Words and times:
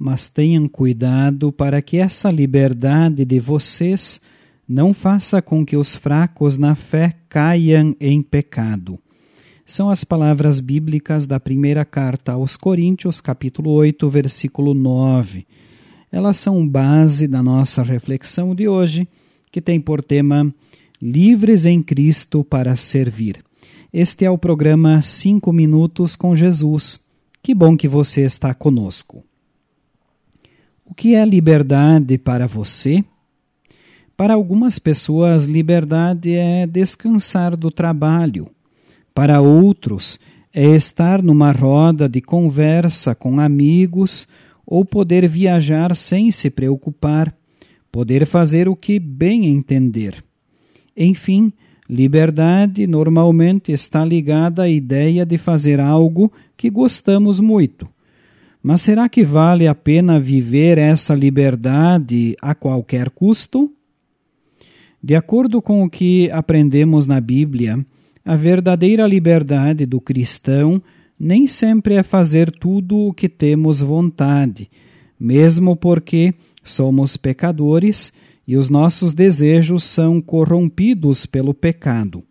mas 0.00 0.30
tenham 0.30 0.66
cuidado 0.66 1.52
para 1.52 1.82
que 1.82 1.98
essa 1.98 2.30
liberdade 2.30 3.22
de 3.22 3.38
vocês 3.38 4.18
não 4.66 4.94
faça 4.94 5.42
com 5.42 5.62
que 5.62 5.76
os 5.76 5.94
fracos 5.94 6.56
na 6.56 6.74
fé 6.74 7.14
caiam 7.28 7.94
em 8.00 8.22
pecado. 8.22 8.98
São 9.62 9.90
as 9.90 10.02
palavras 10.02 10.58
bíblicas 10.58 11.26
da 11.26 11.38
primeira 11.38 11.84
carta 11.84 12.32
aos 12.32 12.56
Coríntios, 12.56 13.20
capítulo 13.20 13.72
8, 13.72 14.08
versículo 14.08 14.72
9. 14.72 15.46
Elas 16.10 16.38
são 16.38 16.66
base 16.66 17.28
da 17.28 17.42
nossa 17.42 17.82
reflexão 17.82 18.54
de 18.54 18.66
hoje, 18.66 19.06
que 19.52 19.60
tem 19.60 19.78
por 19.78 20.02
tema 20.02 20.50
Livres 21.00 21.66
em 21.66 21.82
Cristo 21.82 22.42
para 22.42 22.74
Servir. 22.74 23.44
Este 23.92 24.24
é 24.24 24.30
o 24.30 24.38
programa 24.38 25.02
5 25.02 25.52
Minutos 25.52 26.16
com 26.16 26.34
Jesus. 26.34 26.98
Que 27.42 27.54
bom 27.54 27.76
que 27.76 27.86
você 27.86 28.22
está 28.22 28.54
conosco. 28.54 29.24
O 30.90 30.94
que 30.94 31.14
é 31.14 31.24
liberdade 31.24 32.18
para 32.18 32.48
você? 32.48 33.04
Para 34.16 34.34
algumas 34.34 34.76
pessoas, 34.80 35.44
liberdade 35.44 36.34
é 36.34 36.66
descansar 36.66 37.56
do 37.56 37.70
trabalho. 37.70 38.48
Para 39.14 39.40
outros, 39.40 40.18
é 40.52 40.66
estar 40.74 41.22
numa 41.22 41.52
roda 41.52 42.08
de 42.08 42.20
conversa 42.20 43.14
com 43.14 43.38
amigos 43.38 44.26
ou 44.66 44.84
poder 44.84 45.28
viajar 45.28 45.94
sem 45.94 46.32
se 46.32 46.50
preocupar, 46.50 47.32
poder 47.92 48.26
fazer 48.26 48.68
o 48.68 48.74
que 48.74 48.98
bem 48.98 49.46
entender. 49.46 50.24
Enfim, 50.96 51.52
Liberdade 51.88 52.86
normalmente 52.86 53.72
está 53.72 54.04
ligada 54.04 54.62
à 54.62 54.68
ideia 54.68 55.26
de 55.26 55.36
fazer 55.38 55.80
algo 55.80 56.32
que 56.56 56.68
gostamos 56.68 57.40
muito. 57.40 57.88
Mas 58.62 58.82
será 58.82 59.08
que 59.08 59.24
vale 59.24 59.66
a 59.66 59.74
pena 59.74 60.20
viver 60.20 60.76
essa 60.78 61.14
liberdade 61.14 62.36
a 62.40 62.54
qualquer 62.54 63.10
custo? 63.10 63.72
De 65.02 65.14
acordo 65.14 65.62
com 65.62 65.82
o 65.82 65.88
que 65.88 66.30
aprendemos 66.30 67.06
na 67.06 67.20
Bíblia, 67.20 67.84
a 68.24 68.36
verdadeira 68.36 69.06
liberdade 69.06 69.86
do 69.86 70.00
cristão 70.00 70.82
nem 71.18 71.46
sempre 71.46 71.94
é 71.94 72.02
fazer 72.02 72.50
tudo 72.50 72.96
o 72.96 73.12
que 73.12 73.28
temos 73.28 73.80
vontade, 73.80 74.70
mesmo 75.18 75.74
porque 75.74 76.34
somos 76.62 77.16
pecadores 77.16 78.12
e 78.46 78.56
os 78.56 78.68
nossos 78.68 79.12
desejos 79.12 79.84
são 79.84 80.20
corrompidos 80.20 81.24
pelo 81.24 81.54
pecado. 81.54 82.22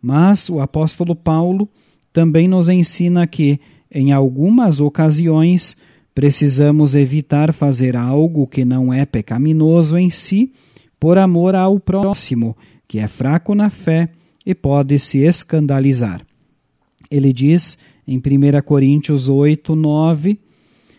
Mas 0.00 0.48
o 0.48 0.60
apóstolo 0.60 1.14
Paulo 1.14 1.68
também 2.12 2.48
nos 2.48 2.68
ensina 2.68 3.26
que, 3.26 3.60
em 3.90 4.12
algumas 4.12 4.80
ocasiões, 4.80 5.76
precisamos 6.14 6.94
evitar 6.94 7.52
fazer 7.52 7.96
algo 7.96 8.46
que 8.46 8.64
não 8.64 8.92
é 8.92 9.06
pecaminoso 9.06 9.96
em 9.96 10.10
si, 10.10 10.52
por 10.98 11.16
amor 11.16 11.54
ao 11.54 11.78
próximo, 11.78 12.56
que 12.86 12.98
é 12.98 13.06
fraco 13.06 13.54
na 13.54 13.70
fé 13.70 14.10
e 14.44 14.54
pode 14.54 14.98
se 14.98 15.18
escandalizar. 15.18 16.22
Ele 17.10 17.32
diz 17.32 17.78
em 18.06 18.18
1 18.18 18.62
Coríntios 18.64 19.28
8, 19.28 19.74
9: 19.74 20.38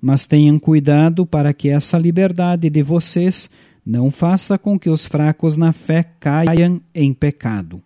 Mas 0.00 0.26
tenham 0.26 0.58
cuidado 0.58 1.26
para 1.26 1.52
que 1.52 1.68
essa 1.68 1.98
liberdade 1.98 2.70
de 2.70 2.82
vocês 2.82 3.50
não 3.84 4.10
faça 4.10 4.56
com 4.56 4.78
que 4.78 4.88
os 4.88 5.04
fracos 5.04 5.56
na 5.56 5.72
fé 5.72 6.04
caiam 6.18 6.80
em 6.94 7.12
pecado. 7.12 7.82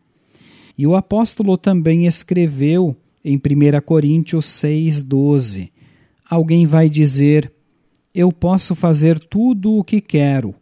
E 0.77 0.86
o 0.86 0.94
apóstolo 0.94 1.56
também 1.56 2.06
escreveu 2.06 2.94
em 3.27 3.36
1 3.36 3.80
Coríntios 3.84 4.47
6,12: 4.47 5.70
Alguém 6.25 6.64
vai 6.64 6.88
dizer: 6.88 7.53
Eu 8.14 8.31
posso 8.31 8.75
fazer 8.75 9.19
tudo 9.19 9.72
o 9.72 9.84
que 9.84 10.00
quero. 10.00 10.54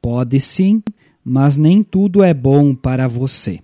Pode 0.00 0.38
sim, 0.38 0.82
mas 1.24 1.56
nem 1.56 1.82
tudo 1.82 2.22
é 2.22 2.34
bom 2.34 2.74
para 2.74 3.08
você. 3.08 3.60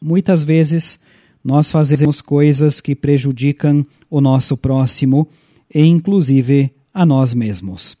Muitas 0.00 0.42
vezes 0.42 0.98
nós 1.44 1.70
fazemos 1.70 2.20
coisas 2.20 2.80
que 2.80 2.94
prejudicam 2.94 3.84
o 4.08 4.20
nosso 4.20 4.56
próximo 4.56 5.28
e, 5.72 5.82
inclusive, 5.84 6.72
a 6.94 7.04
nós 7.04 7.34
mesmos. 7.34 7.96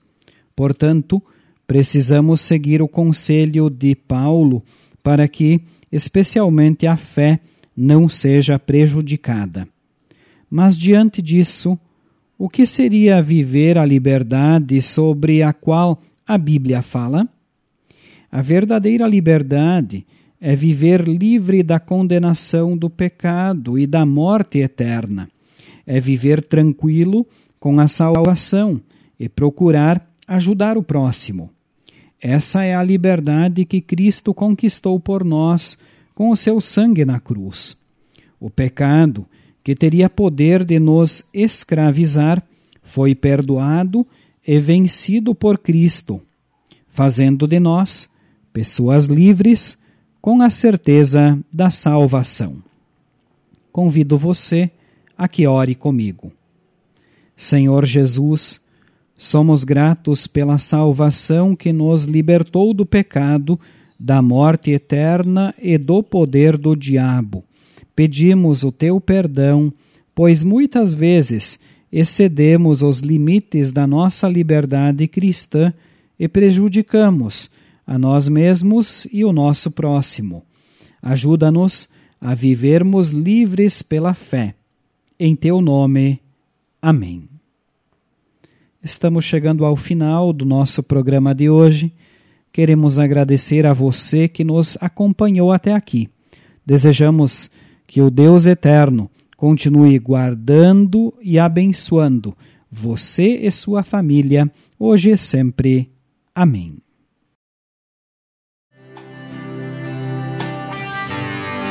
Portanto, 0.56 1.22
Precisamos 1.70 2.40
seguir 2.40 2.82
o 2.82 2.88
conselho 2.88 3.70
de 3.70 3.94
Paulo 3.94 4.60
para 5.04 5.28
que, 5.28 5.60
especialmente, 5.92 6.84
a 6.84 6.96
fé 6.96 7.38
não 7.80 8.08
seja 8.08 8.58
prejudicada. 8.58 9.66
Mas 10.50 10.76
diante 10.76 11.22
disso, 11.22 11.78
o 12.36 12.48
que 12.48 12.66
seria 12.66 13.22
viver 13.22 13.78
a 13.78 13.86
liberdade 13.86 14.82
sobre 14.82 15.42
a 15.42 15.52
qual 15.52 16.02
a 16.26 16.36
Bíblia 16.36 16.82
fala? 16.82 17.26
A 18.30 18.42
verdadeira 18.42 19.06
liberdade 19.06 20.06
é 20.40 20.54
viver 20.54 21.08
livre 21.08 21.62
da 21.62 21.80
condenação 21.80 22.76
do 22.76 22.90
pecado 22.90 23.78
e 23.78 23.86
da 23.86 24.04
morte 24.04 24.58
eterna. 24.58 25.28
É 25.86 25.98
viver 25.98 26.44
tranquilo 26.44 27.26
com 27.58 27.80
a 27.80 27.88
salvação 27.88 28.80
e 29.18 29.28
procurar 29.28 30.06
ajudar 30.26 30.76
o 30.76 30.82
próximo. 30.82 31.50
Essa 32.20 32.62
é 32.62 32.74
a 32.74 32.82
liberdade 32.82 33.64
que 33.64 33.80
Cristo 33.80 34.34
conquistou 34.34 35.00
por 35.00 35.24
nós 35.24 35.78
com 36.20 36.28
o 36.28 36.36
seu 36.36 36.60
sangue 36.60 37.02
na 37.02 37.18
cruz. 37.18 37.74
O 38.38 38.50
pecado, 38.50 39.24
que 39.64 39.74
teria 39.74 40.10
poder 40.10 40.62
de 40.62 40.78
nos 40.78 41.24
escravizar, 41.32 42.42
foi 42.82 43.14
perdoado 43.14 44.06
e 44.46 44.60
vencido 44.60 45.34
por 45.34 45.56
Cristo, 45.56 46.20
fazendo 46.90 47.46
de 47.46 47.58
nós 47.58 48.06
pessoas 48.52 49.06
livres 49.06 49.78
com 50.20 50.42
a 50.42 50.50
certeza 50.50 51.38
da 51.50 51.70
salvação. 51.70 52.62
Convido 53.72 54.18
você 54.18 54.70
a 55.16 55.26
que 55.26 55.46
ore 55.46 55.74
comigo. 55.74 56.30
Senhor 57.34 57.86
Jesus, 57.86 58.60
Somos 59.22 59.64
gratos 59.64 60.26
pela 60.26 60.56
salvação 60.56 61.54
que 61.54 61.74
nos 61.74 62.04
libertou 62.04 62.72
do 62.72 62.86
pecado, 62.86 63.60
da 64.02 64.22
morte 64.22 64.70
eterna 64.70 65.54
e 65.60 65.76
do 65.76 66.02
poder 66.02 66.56
do 66.56 66.74
diabo. 66.74 67.44
Pedimos 67.94 68.64
o 68.64 68.72
teu 68.72 68.98
perdão, 68.98 69.70
pois 70.14 70.42
muitas 70.42 70.94
vezes 70.94 71.60
excedemos 71.92 72.82
os 72.82 73.00
limites 73.00 73.70
da 73.70 73.86
nossa 73.86 74.26
liberdade 74.26 75.06
cristã 75.06 75.74
e 76.18 76.26
prejudicamos 76.26 77.50
a 77.86 77.98
nós 77.98 78.26
mesmos 78.26 79.06
e 79.12 79.22
o 79.22 79.34
nosso 79.34 79.70
próximo. 79.70 80.42
Ajuda-nos 81.02 81.86
a 82.18 82.34
vivermos 82.34 83.10
livres 83.10 83.82
pela 83.82 84.14
fé. 84.14 84.54
Em 85.18 85.36
teu 85.36 85.60
nome. 85.60 86.20
Amém. 86.80 87.24
Estamos 88.82 89.26
chegando 89.26 89.66
ao 89.66 89.76
final 89.76 90.32
do 90.32 90.46
nosso 90.46 90.82
programa 90.82 91.34
de 91.34 91.50
hoje. 91.50 91.92
Queremos 92.52 92.98
agradecer 92.98 93.64
a 93.66 93.72
você 93.72 94.28
que 94.28 94.42
nos 94.42 94.76
acompanhou 94.80 95.52
até 95.52 95.72
aqui. 95.72 96.08
Desejamos 96.66 97.50
que 97.86 98.00
o 98.00 98.10
Deus 98.10 98.46
eterno 98.46 99.10
continue 99.36 99.98
guardando 99.98 101.14
e 101.22 101.38
abençoando 101.38 102.36
você 102.70 103.38
e 103.42 103.50
sua 103.50 103.82
família, 103.82 104.50
hoje 104.78 105.10
e 105.10 105.16
sempre. 105.16 105.90
Amém. 106.34 106.78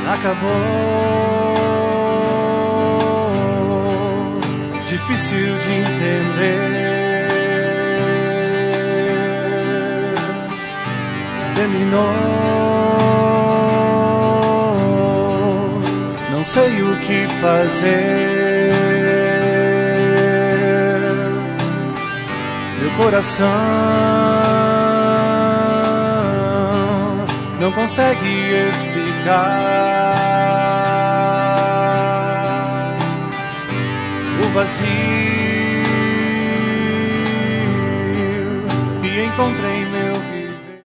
Acabou. 0.07 0.49
Difícil 4.89 5.37
de 5.37 5.71
entender 5.71 6.88
terminou. 11.59 12.13
Não 16.31 16.43
sei 16.43 16.81
o 16.81 16.95
que 17.05 17.27
fazer. 17.41 18.73
Meu 22.79 22.91
coração 22.91 23.45
não 27.59 27.71
consegue 27.73 28.69
explicar 28.69 29.79
o 34.41 34.53
vazio 34.53 34.89
que 39.01 39.23
encontrei 39.25 39.78